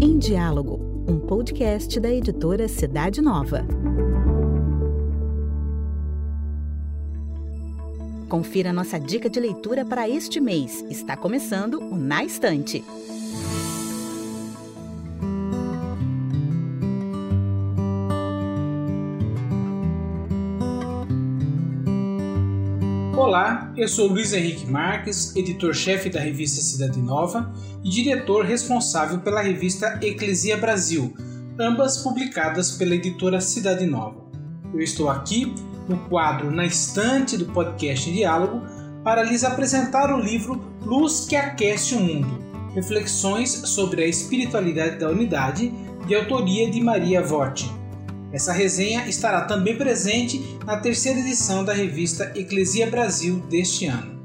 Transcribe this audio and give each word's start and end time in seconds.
Em 0.00 0.18
Diálogo, 0.18 0.80
um 1.06 1.18
podcast 1.18 2.00
da 2.00 2.10
editora 2.10 2.66
Cidade 2.66 3.20
Nova. 3.20 3.66
Confira 8.28 8.72
nossa 8.72 8.98
dica 8.98 9.28
de 9.28 9.38
leitura 9.38 9.84
para 9.84 10.08
este 10.08 10.40
mês. 10.40 10.82
Está 10.88 11.14
começando 11.14 11.78
o 11.78 11.94
Na 11.94 12.24
Estante. 12.24 12.82
Olá, 23.16 23.72
eu 23.76 23.86
sou 23.86 24.08
Luiz 24.08 24.32
Henrique 24.32 24.66
Marques, 24.66 25.36
editor-chefe 25.36 26.10
da 26.10 26.18
revista 26.18 26.60
Cidade 26.60 27.00
Nova 27.00 27.52
e 27.84 27.88
diretor 27.88 28.44
responsável 28.44 29.20
pela 29.20 29.40
revista 29.40 30.00
Eclesia 30.02 30.56
Brasil, 30.56 31.14
ambas 31.58 31.98
publicadas 31.98 32.72
pela 32.72 32.96
editora 32.96 33.40
Cidade 33.40 33.86
Nova. 33.86 34.24
Eu 34.72 34.80
estou 34.80 35.08
aqui 35.08 35.54
no 35.88 35.96
quadro 36.08 36.50
Na 36.50 36.66
Estante 36.66 37.36
do 37.36 37.46
podcast 37.46 38.10
Diálogo 38.12 38.62
para 39.04 39.22
lhes 39.22 39.44
apresentar 39.44 40.12
o 40.12 40.20
livro 40.20 40.60
Luz 40.82 41.26
que 41.28 41.36
Aquece 41.36 41.94
o 41.94 42.00
Mundo 42.00 42.44
Reflexões 42.74 43.50
sobre 43.50 44.02
a 44.02 44.08
Espiritualidade 44.08 44.98
da 44.98 45.08
Unidade, 45.08 45.72
de 46.04 46.14
autoria 46.16 46.68
de 46.68 46.80
Maria 46.80 47.22
Vorti. 47.22 47.70
Essa 48.34 48.52
resenha 48.52 49.06
estará 49.06 49.42
também 49.42 49.76
presente 49.76 50.58
na 50.66 50.76
terceira 50.76 51.20
edição 51.20 51.64
da 51.64 51.72
revista 51.72 52.32
Eclesia 52.34 52.90
Brasil 52.90 53.38
deste 53.48 53.86
ano. 53.86 54.20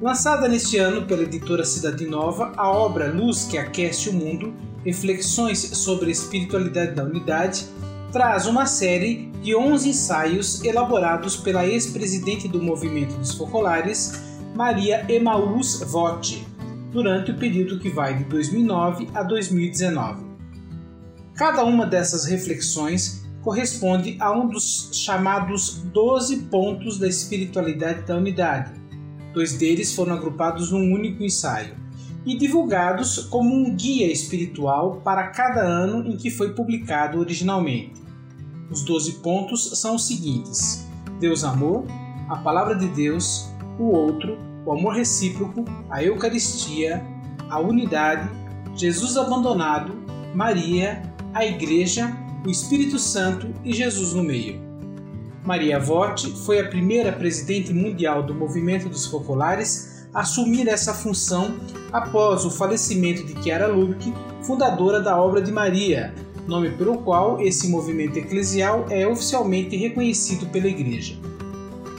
Lançada 0.00 0.46
neste 0.46 0.78
ano 0.78 1.04
pela 1.04 1.24
editora 1.24 1.64
Cidade 1.64 2.06
Nova, 2.06 2.52
a 2.56 2.70
obra 2.70 3.12
Luz 3.12 3.42
que 3.42 3.58
Aquece 3.58 4.08
o 4.08 4.12
Mundo 4.12 4.54
Reflexões 4.84 5.58
sobre 5.58 6.10
a 6.10 6.12
Espiritualidade 6.12 6.94
da 6.94 7.02
Unidade 7.02 7.66
traz 8.12 8.46
uma 8.46 8.66
série 8.66 9.32
de 9.42 9.56
11 9.56 9.88
ensaios 9.88 10.62
elaborados 10.62 11.36
pela 11.36 11.66
ex-presidente 11.66 12.46
do 12.46 12.62
Movimento 12.62 13.16
dos 13.16 13.34
Focolares, 13.34 14.12
Maria 14.54 15.04
Emaús 15.08 15.80
Votti, 15.80 16.46
durante 16.92 17.32
o 17.32 17.36
período 17.36 17.80
que 17.80 17.88
vai 17.88 18.16
de 18.16 18.22
2009 18.24 19.08
a 19.12 19.24
2019. 19.24 20.22
Cada 21.34 21.64
uma 21.64 21.84
dessas 21.84 22.26
reflexões 22.26 23.23
corresponde 23.44 24.16
a 24.18 24.32
um 24.32 24.48
dos 24.48 24.88
chamados 24.92 25.82
12 25.92 26.44
pontos 26.44 26.98
da 26.98 27.06
espiritualidade 27.06 28.02
da 28.06 28.16
unidade. 28.16 28.72
Dois 29.34 29.52
deles 29.52 29.94
foram 29.94 30.14
agrupados 30.14 30.72
num 30.72 30.92
único 30.92 31.22
ensaio 31.22 31.76
e 32.24 32.34
divulgados 32.36 33.18
como 33.26 33.54
um 33.54 33.76
guia 33.76 34.10
espiritual 34.10 35.02
para 35.04 35.28
cada 35.28 35.60
ano 35.60 36.08
em 36.10 36.16
que 36.16 36.30
foi 36.30 36.54
publicado 36.54 37.18
originalmente. 37.18 38.02
Os 38.70 38.82
doze 38.82 39.12
pontos 39.20 39.78
são 39.78 39.96
os 39.96 40.06
seguintes: 40.06 40.88
Deus 41.20 41.44
amor, 41.44 41.84
a 42.30 42.36
palavra 42.36 42.74
de 42.74 42.88
Deus, 42.88 43.50
o 43.78 43.84
outro, 43.84 44.38
o 44.64 44.72
amor 44.72 44.94
recíproco, 44.94 45.66
a 45.90 46.02
Eucaristia, 46.02 47.04
a 47.50 47.60
unidade, 47.60 48.26
Jesus 48.74 49.18
abandonado, 49.18 49.92
Maria, 50.34 51.02
a 51.34 51.44
Igreja, 51.44 52.23
o 52.44 52.50
Espírito 52.50 52.98
Santo 52.98 53.48
e 53.64 53.72
Jesus 53.72 54.12
no 54.12 54.22
meio. 54.22 54.60
Maria 55.42 55.78
Votti 55.80 56.30
foi 56.44 56.60
a 56.60 56.68
primeira 56.68 57.10
presidente 57.10 57.72
mundial 57.72 58.22
do 58.22 58.34
movimento 58.34 58.88
dos 58.88 59.06
focolares 59.06 60.06
a 60.12 60.20
assumir 60.20 60.68
essa 60.68 60.92
função 60.92 61.56
após 61.90 62.44
o 62.44 62.50
falecimento 62.50 63.24
de 63.24 63.42
Chiara 63.42 63.66
Lubich, 63.66 64.12
fundadora 64.42 65.00
da 65.00 65.20
Obra 65.20 65.40
de 65.40 65.50
Maria, 65.50 66.14
nome 66.46 66.70
pelo 66.70 66.98
qual 66.98 67.40
esse 67.40 67.68
movimento 67.68 68.18
eclesial 68.18 68.86
é 68.90 69.08
oficialmente 69.08 69.74
reconhecido 69.76 70.46
pela 70.50 70.68
Igreja. 70.68 71.16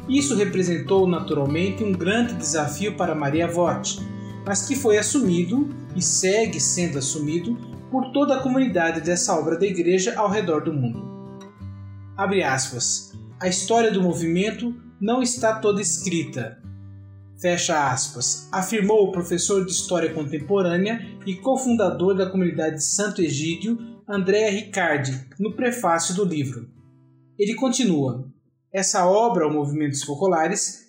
Isso 0.07 0.35
representou 0.35 1.07
naturalmente 1.07 1.83
um 1.83 1.91
grande 1.91 2.35
desafio 2.35 2.95
para 2.95 3.15
Maria 3.15 3.47
Vogt, 3.47 3.99
mas 4.45 4.67
que 4.67 4.75
foi 4.75 4.99
assumido 4.99 5.69
e 5.95 6.01
segue 6.03 6.59
sendo 6.59 6.99
assumido 6.99 7.57
por 7.91 8.11
toda 8.11 8.35
a 8.35 8.41
comunidade 8.41 9.01
dessa 9.01 9.37
obra 9.39 9.57
da 9.57 9.65
Igreja 9.65 10.17
ao 10.17 10.29
redor 10.29 10.63
do 10.63 10.73
mundo. 10.73 11.03
Abre 12.17 12.43
aspas. 12.43 13.11
A 13.41 13.47
história 13.47 13.91
do 13.91 14.01
movimento 14.01 14.73
não 14.99 15.21
está 15.21 15.59
toda 15.59 15.81
escrita. 15.81 16.57
Fecha 17.41 17.91
aspas, 17.91 18.47
afirmou 18.51 19.03
o 19.03 19.11
professor 19.11 19.65
de 19.65 19.71
História 19.71 20.13
Contemporânea 20.13 21.01
e 21.25 21.35
cofundador 21.35 22.15
da 22.15 22.29
comunidade 22.29 22.81
Santo 22.81 23.21
Egídio, 23.21 23.77
Andrea 24.07 24.49
Riccardi, 24.49 25.27
no 25.37 25.53
prefácio 25.53 26.15
do 26.15 26.23
livro. 26.23 26.69
Ele 27.37 27.53
continua: 27.55 28.31
Essa 28.73 29.05
obra, 29.05 29.45
o 29.45 29.53
Movimentos 29.53 30.01
Focolares, 30.03 30.85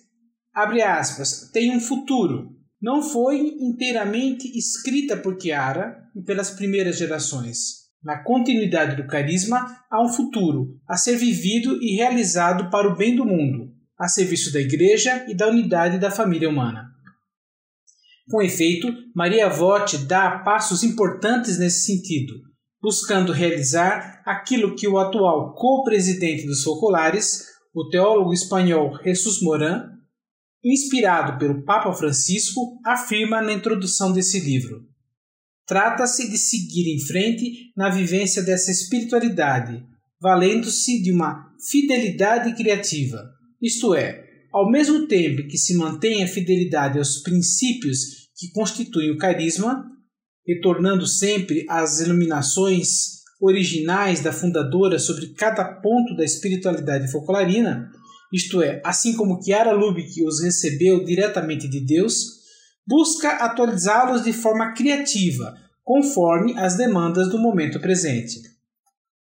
abre 0.53 0.81
aspas, 0.81 1.51
tem 1.51 1.75
um 1.75 1.81
futuro. 1.81 2.56
Não 2.81 3.01
foi 3.01 3.39
inteiramente 3.59 4.47
escrita 4.57 5.17
por 5.17 5.41
Chiara 5.41 5.97
e 6.15 6.21
pelas 6.21 6.51
primeiras 6.51 6.97
gerações. 6.97 7.87
Na 8.03 8.23
continuidade 8.23 8.95
do 8.95 9.07
carisma, 9.07 9.83
há 9.89 10.03
um 10.03 10.09
futuro 10.09 10.79
a 10.87 10.95
ser 10.95 11.17
vivido 11.17 11.81
e 11.81 11.95
realizado 11.95 12.69
para 12.69 12.87
o 12.87 12.95
bem 12.95 13.15
do 13.15 13.25
mundo, 13.25 13.73
a 13.97 14.07
serviço 14.07 14.53
da 14.53 14.61
Igreja 14.61 15.25
e 15.27 15.35
da 15.35 15.47
unidade 15.47 15.97
da 15.97 16.11
família 16.11 16.49
humana. 16.49 16.85
Com 18.29 18.41
efeito, 18.41 18.93
Maria 19.15 19.49
Vote 19.49 19.97
dá 19.97 20.39
passos 20.39 20.83
importantes 20.83 21.57
nesse 21.57 21.85
sentido, 21.85 22.33
buscando 22.81 23.31
realizar 23.31 24.21
aquilo 24.25 24.75
que 24.75 24.87
o 24.87 24.99
atual 24.99 25.55
co-presidente 25.55 26.45
dos 26.45 26.61
Focolares, 26.61 27.45
o 27.73 27.89
teólogo 27.89 28.33
espanhol 28.33 28.99
Jesus 29.03 29.41
Moran, 29.41 29.96
inspirado 30.71 31.37
pelo 31.37 31.63
Papa 31.63 31.93
Francisco, 31.93 32.79
afirma 32.85 33.41
na 33.41 33.53
introdução 33.53 34.11
desse 34.11 34.39
livro. 34.39 34.85
Trata-se 35.65 36.29
de 36.29 36.37
seguir 36.37 36.93
em 36.93 36.99
frente 36.99 37.71
na 37.75 37.89
vivência 37.89 38.41
dessa 38.41 38.71
espiritualidade, 38.71 39.83
valendo-se 40.21 41.01
de 41.01 41.11
uma 41.11 41.53
fidelidade 41.69 42.55
criativa, 42.55 43.29
isto 43.61 43.93
é, 43.95 44.23
ao 44.53 44.69
mesmo 44.69 45.07
tempo 45.07 45.47
que 45.47 45.57
se 45.57 45.75
mantém 45.75 46.23
a 46.23 46.27
fidelidade 46.27 46.97
aos 46.97 47.17
princípios 47.17 48.29
que 48.35 48.51
constituem 48.51 49.11
o 49.11 49.17
carisma, 49.17 49.85
retornando 50.45 51.05
sempre 51.05 51.65
às 51.67 51.99
iluminações 51.99 53.17
originais 53.41 54.21
da 54.21 54.31
fundadora 54.31 54.97
sobre 54.99 55.33
cada 55.33 55.63
ponto 55.65 56.15
da 56.15 56.23
espiritualidade 56.23 57.11
focolarina, 57.11 57.91
isto 58.31 58.61
é, 58.61 58.81
assim 58.83 59.15
como 59.15 59.41
Chiara 59.41 59.71
Lubick 59.71 60.23
os 60.23 60.41
recebeu 60.41 61.03
diretamente 61.03 61.67
de 61.67 61.79
Deus, 61.79 62.37
busca 62.85 63.29
atualizá-los 63.37 64.23
de 64.23 64.33
forma 64.33 64.73
criativa, 64.73 65.55
conforme 65.83 66.57
as 66.57 66.75
demandas 66.75 67.29
do 67.29 67.39
momento 67.39 67.79
presente. 67.79 68.41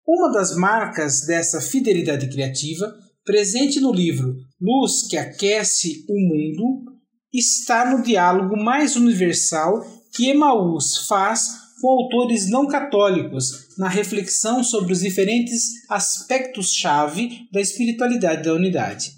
Uma 0.06 0.32
das 0.32 0.56
marcas 0.56 1.26
dessa 1.26 1.62
fidelidade 1.62 2.30
criativa, 2.30 2.94
presente 3.26 3.80
no 3.80 3.94
livro 3.94 4.36
Luz 4.60 5.08
que 5.08 5.18
Aquece 5.18 6.06
o 6.10 6.20
Mundo, 6.20 6.94
está 7.34 7.90
no 7.90 8.04
diálogo 8.04 8.56
mais 8.56 8.96
universal 8.96 9.82
que 10.14 10.30
Emaús 10.30 11.08
faz 11.08 11.42
com 11.82 11.90
autores 11.90 12.50
não 12.50 12.68
católicos 12.68 13.63
na 13.78 13.88
reflexão 13.88 14.64
sobre 14.64 14.94
os 14.94 15.02
diferentes 15.02 15.88
aspectos-chave 15.90 17.48
da 17.52 17.62
espiritualidade 17.62 18.44
da 18.44 18.54
unidade. 18.54 19.12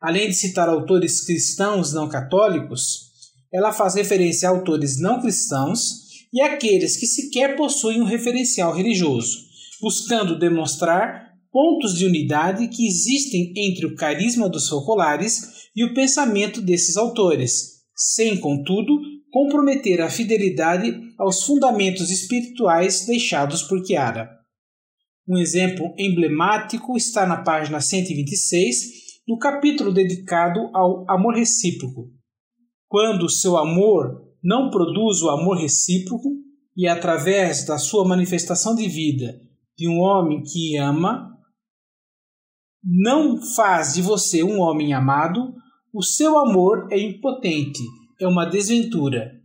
Além 0.00 0.28
de 0.28 0.34
citar 0.34 0.68
autores 0.68 1.24
cristãos 1.24 1.92
não 1.92 2.08
católicos, 2.08 3.08
ela 3.52 3.72
faz 3.72 3.94
referência 3.94 4.48
a 4.48 4.52
autores 4.52 5.00
não 5.00 5.20
cristãos 5.20 6.08
e 6.32 6.40
aqueles 6.40 6.96
que 6.96 7.06
sequer 7.06 7.56
possuem 7.56 8.00
um 8.00 8.04
referencial 8.04 8.74
religioso, 8.74 9.38
buscando 9.80 10.38
demonstrar 10.38 11.28
pontos 11.50 11.96
de 11.96 12.04
unidade 12.04 12.68
que 12.68 12.86
existem 12.86 13.52
entre 13.56 13.86
o 13.86 13.96
carisma 13.96 14.48
dos 14.48 14.68
focolares 14.68 15.68
e 15.74 15.84
o 15.84 15.94
pensamento 15.94 16.60
desses 16.60 16.96
autores, 16.96 17.78
sem, 17.96 18.38
contudo, 18.38 19.00
comprometer 19.32 20.00
a 20.00 20.10
fidelidade 20.10 21.07
aos 21.18 21.42
fundamentos 21.44 22.10
espirituais 22.10 23.04
deixados 23.06 23.62
por 23.62 23.84
Chiara. 23.84 24.30
Um 25.28 25.36
exemplo 25.36 25.92
emblemático 25.98 26.96
está 26.96 27.26
na 27.26 27.42
página 27.42 27.80
126, 27.80 28.76
no 29.26 29.38
capítulo 29.38 29.92
dedicado 29.92 30.60
ao 30.72 31.04
amor 31.10 31.34
recíproco. 31.34 32.10
Quando 32.86 33.28
seu 33.28 33.56
amor 33.58 34.22
não 34.42 34.70
produz 34.70 35.20
o 35.20 35.28
amor 35.28 35.58
recíproco 35.58 36.30
e 36.76 36.86
através 36.86 37.66
da 37.66 37.76
sua 37.76 38.06
manifestação 38.06 38.74
de 38.74 38.88
vida 38.88 39.38
de 39.76 39.86
um 39.88 39.98
homem 39.98 40.42
que 40.42 40.76
ama, 40.78 41.28
não 42.82 43.42
faz 43.54 43.94
de 43.94 44.02
você 44.02 44.42
um 44.42 44.60
homem 44.60 44.94
amado, 44.94 45.52
o 45.92 46.02
seu 46.02 46.38
amor 46.38 46.88
é 46.90 46.98
impotente 46.98 47.82
é 48.20 48.26
uma 48.26 48.44
desventura. 48.44 49.37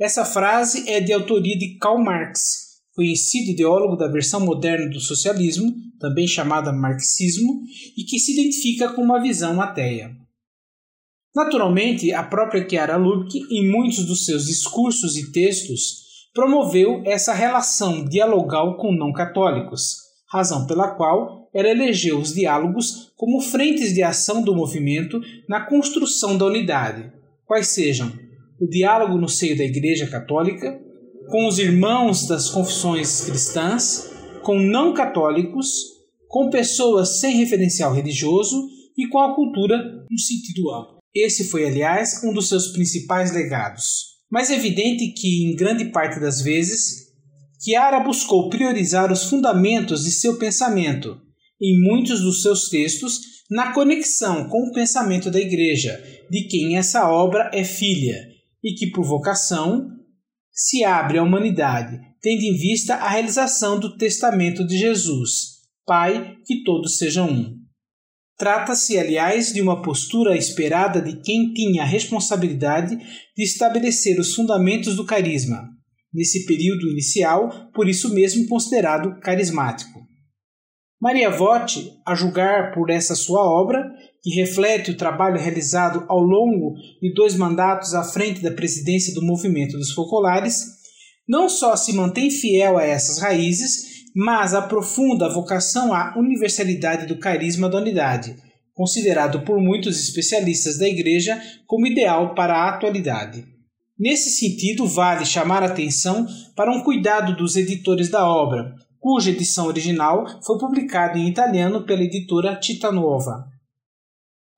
Essa 0.00 0.24
frase 0.24 0.88
é 0.88 0.98
de 0.98 1.12
autoria 1.12 1.58
de 1.58 1.76
Karl 1.76 2.02
Marx, 2.02 2.80
conhecido 2.94 3.50
ideólogo 3.50 3.96
da 3.96 4.08
versão 4.08 4.40
moderna 4.40 4.88
do 4.88 4.98
socialismo, 4.98 5.74
também 6.00 6.26
chamada 6.26 6.72
marxismo, 6.72 7.60
e 7.98 8.04
que 8.04 8.18
se 8.18 8.32
identifica 8.32 8.94
com 8.94 9.02
uma 9.02 9.20
visão 9.20 9.60
ateia. 9.60 10.16
Naturalmente, 11.36 12.14
a 12.14 12.22
própria 12.22 12.66
Chiara 12.66 12.96
Lubke, 12.96 13.40
em 13.50 13.70
muitos 13.70 14.06
dos 14.06 14.24
seus 14.24 14.46
discursos 14.46 15.18
e 15.18 15.30
textos, 15.32 16.00
promoveu 16.32 17.02
essa 17.04 17.34
relação 17.34 18.02
dialogal 18.02 18.78
com 18.78 18.92
não 18.92 19.12
católicos, 19.12 19.96
razão 20.32 20.66
pela 20.66 20.94
qual 20.94 21.50
ela 21.52 21.68
elegeu 21.68 22.18
os 22.18 22.32
diálogos 22.32 23.12
como 23.16 23.42
frentes 23.42 23.92
de 23.92 24.02
ação 24.02 24.42
do 24.42 24.56
movimento 24.56 25.20
na 25.46 25.60
construção 25.60 26.38
da 26.38 26.46
unidade, 26.46 27.12
quais 27.44 27.68
sejam 27.68 28.29
o 28.60 28.68
diálogo 28.68 29.16
no 29.16 29.28
seio 29.28 29.56
da 29.56 29.64
Igreja 29.64 30.06
Católica, 30.06 30.78
com 31.28 31.48
os 31.48 31.58
irmãos 31.58 32.26
das 32.26 32.50
confissões 32.50 33.22
cristãs, 33.22 34.10
com 34.42 34.58
não 34.58 34.92
católicos, 34.92 35.68
com 36.28 36.50
pessoas 36.50 37.20
sem 37.20 37.36
referencial 37.36 37.94
religioso 37.94 38.68
e 38.96 39.08
com 39.08 39.18
a 39.18 39.34
cultura 39.34 39.76
no 40.10 40.18
sentido 40.18 40.70
amplo. 40.70 40.98
Esse 41.14 41.44
foi, 41.44 41.66
aliás, 41.66 42.22
um 42.22 42.32
dos 42.32 42.48
seus 42.48 42.68
principais 42.68 43.32
legados. 43.32 44.10
Mas 44.30 44.50
é 44.50 44.54
evidente 44.54 45.08
que, 45.08 45.44
em 45.44 45.56
grande 45.56 45.86
parte 45.86 46.20
das 46.20 46.40
vezes, 46.40 47.08
Chiara 47.62 48.00
buscou 48.00 48.48
priorizar 48.48 49.10
os 49.12 49.24
fundamentos 49.24 50.04
de 50.04 50.10
seu 50.12 50.36
pensamento, 50.38 51.20
em 51.60 51.82
muitos 51.82 52.20
dos 52.20 52.42
seus 52.42 52.68
textos, 52.68 53.20
na 53.50 53.72
conexão 53.72 54.48
com 54.48 54.68
o 54.68 54.72
pensamento 54.72 55.30
da 55.30 55.40
Igreja, 55.40 56.00
de 56.30 56.44
quem 56.44 56.76
essa 56.76 57.10
obra 57.10 57.50
é 57.52 57.64
filha, 57.64 58.29
e 58.62 58.74
que, 58.74 58.90
por 58.90 59.04
vocação, 59.04 59.88
se 60.52 60.84
abre 60.84 61.18
à 61.18 61.22
humanidade, 61.22 61.98
tendo 62.20 62.42
em 62.42 62.56
vista 62.56 62.94
a 62.96 63.08
realização 63.08 63.78
do 63.78 63.96
testamento 63.96 64.66
de 64.66 64.76
Jesus, 64.76 65.60
Pai, 65.86 66.36
que 66.44 66.62
todos 66.62 66.98
sejam 66.98 67.30
um. 67.30 67.60
Trata-se, 68.36 68.98
aliás, 68.98 69.52
de 69.52 69.60
uma 69.60 69.82
postura 69.82 70.36
esperada 70.36 71.00
de 71.00 71.20
quem 71.20 71.52
tinha 71.52 71.82
a 71.82 71.86
responsabilidade 71.86 72.96
de 72.96 73.42
estabelecer 73.42 74.18
os 74.18 74.34
fundamentos 74.34 74.96
do 74.96 75.04
carisma, 75.04 75.68
nesse 76.12 76.46
período 76.46 76.90
inicial, 76.90 77.70
por 77.74 77.88
isso 77.88 78.12
mesmo 78.14 78.46
considerado 78.48 79.18
carismático. 79.20 80.00
Maria 81.00 81.30
Votti, 81.30 81.90
a 82.06 82.14
julgar 82.14 82.74
por 82.74 82.90
essa 82.90 83.14
sua 83.14 83.42
obra, 83.42 83.90
que 84.22 84.34
reflete 84.34 84.90
o 84.90 84.96
trabalho 84.96 85.38
realizado 85.38 86.04
ao 86.08 86.20
longo 86.20 86.74
de 87.00 87.12
dois 87.14 87.34
mandatos 87.34 87.94
à 87.94 88.04
frente 88.04 88.42
da 88.42 88.50
presidência 88.50 89.14
do 89.14 89.24
movimento 89.24 89.76
dos 89.78 89.92
focolares, 89.92 90.64
não 91.28 91.48
só 91.48 91.76
se 91.76 91.92
mantém 91.92 92.30
fiel 92.30 92.76
a 92.76 92.84
essas 92.84 93.18
raízes, 93.18 94.04
mas 94.14 94.54
aprofunda 94.54 95.26
a 95.26 95.32
vocação 95.32 95.94
à 95.94 96.14
universalidade 96.18 97.06
do 97.06 97.18
carisma 97.18 97.68
da 97.68 97.78
unidade, 97.78 98.36
considerado 98.74 99.42
por 99.42 99.60
muitos 99.60 100.00
especialistas 100.00 100.78
da 100.78 100.88
Igreja 100.88 101.40
como 101.66 101.86
ideal 101.86 102.34
para 102.34 102.54
a 102.54 102.68
atualidade. 102.70 103.44
Nesse 103.98 104.30
sentido, 104.30 104.86
vale 104.86 105.26
chamar 105.26 105.62
a 105.62 105.66
atenção 105.66 106.26
para 106.56 106.72
um 106.72 106.82
cuidado 106.82 107.36
dos 107.36 107.54
editores 107.54 108.08
da 108.08 108.26
obra, 108.26 108.74
cuja 108.98 109.30
edição 109.30 109.66
original 109.66 110.24
foi 110.44 110.58
publicada 110.58 111.18
em 111.18 111.28
italiano 111.28 111.84
pela 111.84 112.02
editora 112.02 112.56
Titanuova. 112.56 113.49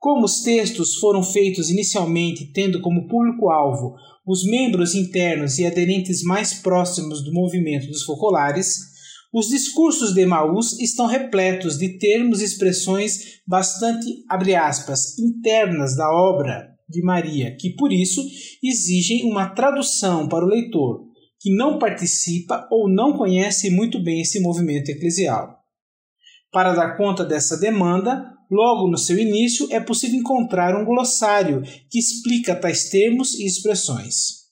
Como 0.02 0.24
os 0.24 0.40
textos 0.40 0.96
foram 0.96 1.22
feitos 1.22 1.70
inicialmente 1.70 2.50
tendo 2.52 2.80
como 2.80 3.06
público-alvo 3.06 3.94
os 4.26 4.44
membros 4.44 4.96
internos 4.96 5.60
e 5.60 5.64
aderentes 5.64 6.24
mais 6.24 6.54
próximos 6.54 7.22
do 7.22 7.32
movimento 7.32 7.86
dos 7.86 8.02
focolares, 8.02 8.78
os 9.32 9.46
discursos 9.46 10.12
de 10.12 10.26
Maús 10.26 10.76
estão 10.80 11.06
repletos 11.06 11.78
de 11.78 12.00
termos 12.00 12.40
e 12.40 12.44
expressões 12.44 13.40
bastante, 13.46 14.04
abre 14.28 14.56
aspas, 14.56 15.16
internas 15.20 15.96
da 15.96 16.10
obra 16.10 16.68
de 16.88 17.00
Maria, 17.00 17.56
que 17.56 17.70
por 17.76 17.92
isso 17.92 18.20
exigem 18.60 19.22
uma 19.30 19.50
tradução 19.50 20.28
para 20.28 20.44
o 20.44 20.48
leitor, 20.48 21.04
que 21.40 21.54
não 21.54 21.78
participa 21.78 22.66
ou 22.72 22.92
não 22.92 23.16
conhece 23.16 23.70
muito 23.70 24.02
bem 24.02 24.20
esse 24.20 24.40
movimento 24.40 24.88
eclesial. 24.88 25.60
Para 26.50 26.74
dar 26.74 26.96
conta 26.96 27.24
dessa 27.24 27.56
demanda, 27.56 28.31
logo 28.52 28.86
no 28.86 28.98
seu 28.98 29.18
início 29.18 29.66
é 29.70 29.80
possível 29.80 30.20
encontrar 30.20 30.78
um 30.78 30.84
glossário 30.84 31.62
que 31.90 31.98
explica 31.98 32.54
tais 32.54 32.90
termos 32.90 33.34
e 33.34 33.46
expressões. 33.46 34.42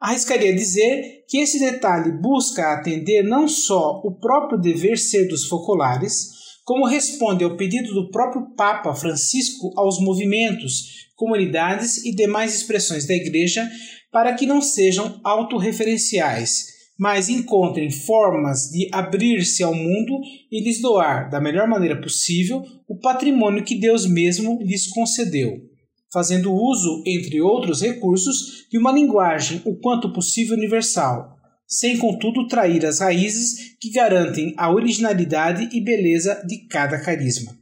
Arriscaria 0.00 0.52
dizer 0.52 1.24
que 1.28 1.38
esse 1.38 1.60
detalhe 1.60 2.10
busca 2.20 2.72
atender 2.72 3.22
não 3.22 3.46
só 3.46 4.00
o 4.04 4.18
próprio 4.18 4.60
dever 4.60 4.98
ser 4.98 5.28
dos 5.28 5.46
focolares, 5.46 6.42
como 6.64 6.86
responde 6.86 7.44
ao 7.44 7.56
pedido 7.56 7.94
do 7.94 8.10
próprio 8.10 8.52
Papa 8.56 8.92
Francisco 8.94 9.72
aos 9.76 10.00
movimentos, 10.00 11.06
comunidades 11.14 12.04
e 12.04 12.12
demais 12.12 12.52
expressões 12.52 13.06
da 13.06 13.14
Igreja 13.14 13.68
para 14.10 14.34
que 14.34 14.44
não 14.44 14.60
sejam 14.60 15.20
autorreferenciais, 15.22 16.66
mas 17.02 17.28
encontrem 17.28 17.90
formas 17.90 18.70
de 18.70 18.88
abrir-se 18.92 19.60
ao 19.60 19.74
mundo 19.74 20.20
e 20.52 20.62
lhes 20.62 20.80
doar, 20.80 21.28
da 21.28 21.40
melhor 21.40 21.66
maneira 21.66 22.00
possível, 22.00 22.62
o 22.88 22.96
patrimônio 23.00 23.64
que 23.64 23.74
Deus 23.74 24.06
mesmo 24.06 24.62
lhes 24.62 24.86
concedeu 24.86 25.72
fazendo 26.12 26.52
uso, 26.52 27.02
entre 27.06 27.40
outros 27.40 27.80
recursos, 27.80 28.66
de 28.70 28.76
uma 28.76 28.92
linguagem 28.92 29.62
o 29.64 29.74
quanto 29.80 30.12
possível 30.12 30.54
universal, 30.54 31.38
sem 31.66 31.96
contudo 31.96 32.46
trair 32.46 32.84
as 32.84 33.00
raízes 33.00 33.74
que 33.80 33.90
garantem 33.90 34.52
a 34.58 34.70
originalidade 34.70 35.70
e 35.72 35.80
beleza 35.80 36.34
de 36.46 36.68
cada 36.68 37.00
carisma. 37.00 37.56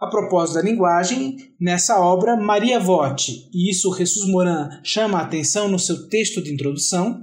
A 0.00 0.06
propósito 0.06 0.54
da 0.54 0.62
linguagem, 0.62 1.36
nessa 1.60 2.00
obra, 2.00 2.36
Maria 2.36 2.78
Votti, 2.78 3.50
e 3.52 3.68
isso 3.68 3.92
Jesus 3.92 4.30
Moran 4.30 4.68
chama 4.84 5.18
a 5.18 5.22
atenção 5.22 5.68
no 5.68 5.80
seu 5.80 6.08
texto 6.08 6.40
de 6.40 6.52
introdução, 6.52 7.20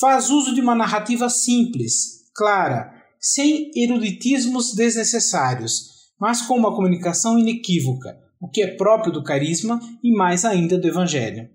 faz 0.00 0.30
uso 0.30 0.54
de 0.54 0.60
uma 0.60 0.74
narrativa 0.74 1.28
simples, 1.30 2.30
clara, 2.34 2.92
sem 3.20 3.70
eruditismos 3.74 4.74
desnecessários, 4.74 6.10
mas 6.20 6.42
com 6.42 6.54
uma 6.54 6.74
comunicação 6.74 7.38
inequívoca, 7.38 8.18
o 8.40 8.48
que 8.48 8.62
é 8.62 8.76
próprio 8.76 9.12
do 9.12 9.24
carisma 9.24 9.80
e 10.02 10.12
mais 10.12 10.44
ainda 10.44 10.78
do 10.78 10.86
Evangelho. 10.86 11.48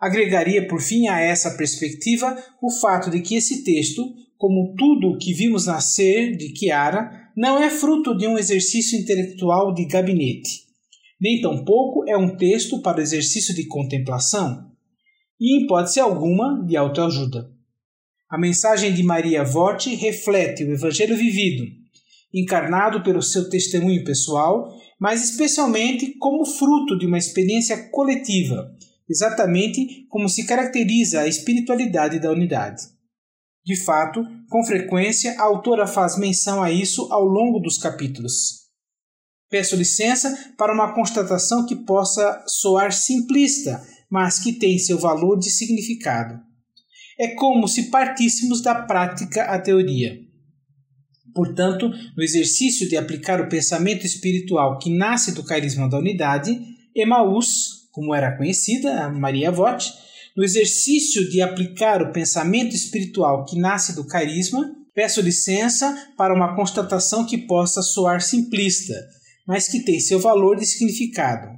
Agregaria, 0.00 0.66
por 0.66 0.80
fim, 0.80 1.08
a 1.08 1.20
essa 1.20 1.52
perspectiva 1.52 2.36
o 2.60 2.70
fato 2.70 3.10
de 3.10 3.20
que 3.20 3.36
esse 3.36 3.62
texto, 3.62 4.02
como 4.36 4.74
tudo 4.76 5.08
o 5.08 5.18
que 5.18 5.32
vimos 5.32 5.66
nascer 5.66 6.36
de 6.36 6.52
Chiara, 6.56 7.30
não 7.36 7.62
é 7.62 7.70
fruto 7.70 8.16
de 8.16 8.26
um 8.26 8.38
exercício 8.38 8.98
intelectual 8.98 9.72
de 9.72 9.86
gabinete, 9.86 10.64
nem 11.20 11.40
tampouco 11.40 12.04
é 12.08 12.16
um 12.16 12.36
texto 12.36 12.82
para 12.82 12.98
o 12.98 13.00
exercício 13.00 13.54
de 13.54 13.66
contemplação, 13.66 14.73
e, 15.40 15.56
em 15.56 15.64
hipótese 15.64 16.00
alguma, 16.00 16.64
de 16.64 16.76
autoajuda. 16.76 17.50
A 18.30 18.38
mensagem 18.38 18.92
de 18.92 19.02
Maria 19.02 19.44
Votti 19.44 19.94
reflete 19.94 20.64
o 20.64 20.72
Evangelho 20.72 21.16
vivido, 21.16 21.64
encarnado 22.32 23.02
pelo 23.02 23.22
seu 23.22 23.48
testemunho 23.48 24.04
pessoal 24.04 24.74
mas 24.98 25.22
especialmente 25.22 26.16
como 26.18 26.46
fruto 26.46 26.98
de 26.98 27.06
uma 27.06 27.18
experiência 27.18 27.90
coletiva, 27.90 28.74
exatamente 29.08 30.06
como 30.08 30.28
se 30.28 30.46
caracteriza 30.46 31.20
a 31.20 31.28
espiritualidade 31.28 32.18
da 32.18 32.30
unidade. 32.30 32.82
De 33.64 33.76
fato, 33.84 34.22
com 34.48 34.64
frequência, 34.64 35.38
a 35.38 35.42
autora 35.42 35.86
faz 35.86 36.18
menção 36.18 36.62
a 36.62 36.70
isso 36.70 37.08
ao 37.12 37.24
longo 37.24 37.58
dos 37.60 37.78
capítulos. 37.78 38.64
Peço 39.50 39.76
licença 39.76 40.54
para 40.56 40.72
uma 40.72 40.94
constatação 40.94 41.64
que 41.64 41.76
possa 41.76 42.42
soar 42.46 42.92
simplista, 42.92 43.86
mas 44.10 44.38
que 44.38 44.52
tem 44.52 44.78
seu 44.78 44.98
valor 44.98 45.38
de 45.38 45.50
significado. 45.50 46.40
É 47.18 47.28
como 47.28 47.68
se 47.68 47.90
partíssemos 47.90 48.62
da 48.62 48.74
prática 48.74 49.44
à 49.44 49.58
teoria. 49.58 50.18
Portanto, 51.34 51.90
no 52.16 52.22
exercício 52.22 52.88
de 52.88 52.96
aplicar 52.96 53.40
o 53.40 53.48
pensamento 53.48 54.06
espiritual 54.06 54.78
que 54.78 54.96
nasce 54.96 55.32
do 55.32 55.44
carisma 55.44 55.88
da 55.88 55.98
unidade, 55.98 56.56
Emaús, 56.94 57.88
como 57.92 58.14
era 58.14 58.36
conhecida, 58.36 59.08
Maria 59.10 59.50
Vogt, 59.50 59.92
no 60.36 60.44
exercício 60.44 61.28
de 61.30 61.40
aplicar 61.40 62.02
o 62.02 62.12
pensamento 62.12 62.74
espiritual 62.74 63.44
que 63.44 63.58
nasce 63.58 63.94
do 63.94 64.06
carisma, 64.06 64.72
peço 64.94 65.20
licença 65.20 66.12
para 66.16 66.34
uma 66.34 66.54
constatação 66.54 67.26
que 67.26 67.38
possa 67.38 67.82
soar 67.82 68.20
simplista, 68.20 68.94
mas 69.46 69.68
que 69.68 69.80
tem 69.80 70.00
seu 70.00 70.20
valor 70.20 70.56
de 70.56 70.66
significado. 70.66 71.48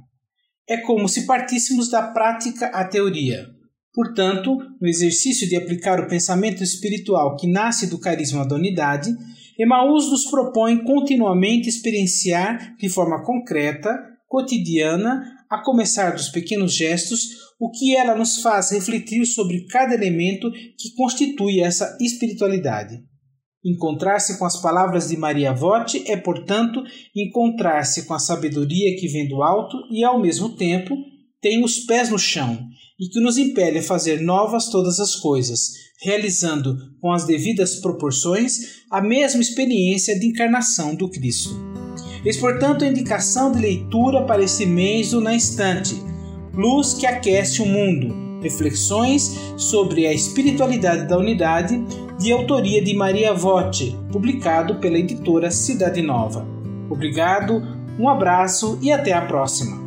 É 0.69 0.77
como 0.77 1.07
se 1.07 1.25
partíssemos 1.25 1.89
da 1.89 2.01
prática 2.01 2.67
à 2.67 2.83
teoria. 2.83 3.47
Portanto, 3.93 4.57
no 4.79 4.87
exercício 4.87 5.47
de 5.47 5.55
aplicar 5.55 5.99
o 5.99 6.07
pensamento 6.07 6.61
espiritual 6.61 7.35
que 7.35 7.47
nasce 7.47 7.87
do 7.87 7.99
carisma 7.99 8.47
da 8.47 8.55
unidade, 8.55 9.09
Emaús 9.57 10.11
nos 10.11 10.29
propõe 10.29 10.83
continuamente 10.83 11.67
experienciar 11.67 12.75
de 12.77 12.89
forma 12.89 13.23
concreta, 13.23 13.97
cotidiana, 14.27 15.23
a 15.49 15.63
começar 15.63 16.11
dos 16.11 16.29
pequenos 16.29 16.75
gestos, 16.75 17.21
o 17.59 17.71
que 17.71 17.95
ela 17.95 18.15
nos 18.15 18.41
faz 18.41 18.71
refletir 18.71 19.25
sobre 19.25 19.65
cada 19.65 19.95
elemento 19.95 20.51
que 20.51 20.93
constitui 20.95 21.61
essa 21.61 21.97
espiritualidade. 21.99 22.99
Encontrar-se 23.65 24.37
com 24.37 24.45
as 24.45 24.61
palavras 24.61 25.09
de 25.09 25.17
Maria 25.17 25.53
Vote 25.53 26.03
é, 26.09 26.15
portanto, 26.15 26.83
encontrar-se 27.15 28.05
com 28.05 28.13
a 28.13 28.19
sabedoria 28.19 28.95
que 28.99 29.07
vem 29.07 29.27
do 29.27 29.41
alto 29.41 29.77
e, 29.91 30.03
ao 30.03 30.21
mesmo 30.21 30.55
tempo, 30.55 30.95
tem 31.41 31.63
os 31.63 31.79
pés 31.79 32.09
no 32.09 32.19
chão 32.19 32.57
e 32.99 33.09
que 33.09 33.19
nos 33.19 33.37
impele 33.37 33.79
a 33.79 33.83
fazer 33.83 34.21
novas 34.21 34.69
todas 34.69 34.99
as 34.99 35.15
coisas, 35.15 35.71
realizando, 36.01 36.75
com 36.99 37.11
as 37.11 37.25
devidas 37.25 37.75
proporções, 37.75 38.83
a 38.89 39.01
mesma 39.01 39.41
experiência 39.41 40.17
de 40.19 40.27
encarnação 40.27 40.95
do 40.95 41.09
Cristo. 41.09 41.51
Eis, 42.25 42.37
portanto, 42.37 42.83
a 42.83 42.87
indicação 42.87 43.51
de 43.51 43.59
leitura 43.59 44.25
para 44.25 44.43
esse 44.43 44.65
mês 44.65 45.11
do 45.11 45.21
Na 45.21 45.35
Instante, 45.35 45.95
Luz 46.53 46.95
que 46.95 47.05
aquece 47.05 47.61
o 47.61 47.65
mundo, 47.67 48.26
reflexões 48.41 49.37
sobre 49.57 50.05
a 50.05 50.13
espiritualidade 50.13 51.07
da 51.07 51.17
unidade, 51.17 51.83
de 52.19 52.31
autoria 52.31 52.83
de 52.83 52.95
Maria 52.95 53.33
Vote, 53.33 53.97
publicado 54.11 54.75
pela 54.75 54.97
editora 54.97 55.51
Cidade 55.51 56.01
Nova. 56.01 56.45
Obrigado, 56.89 57.61
um 57.99 58.09
abraço 58.09 58.77
e 58.81 58.91
até 58.91 59.13
a 59.13 59.21
próxima! 59.21 59.86